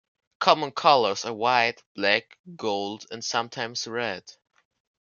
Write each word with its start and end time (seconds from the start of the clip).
Common 0.39 0.71
colors 0.71 1.25
are 1.25 1.33
white, 1.35 1.83
black, 1.95 2.39
gold 2.55 3.05
and 3.11 3.23
sometimes 3.23 3.85
red. 3.85 4.23